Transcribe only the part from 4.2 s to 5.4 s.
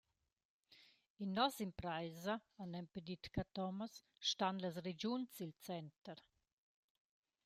«stan las regiuns